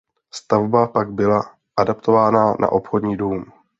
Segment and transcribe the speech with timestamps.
[0.33, 3.45] Stavba pak byla adaptována na obchodní dům.